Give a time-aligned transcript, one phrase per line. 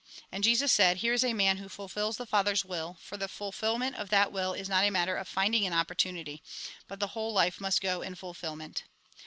[0.31, 3.97] And Jesus said:" Here is a man who fulfils the Father's will; for the fulfilment
[3.97, 6.41] of that will is not a matter of finding an opportunity,
[6.87, 8.85] but the whole life must go in fulfilment."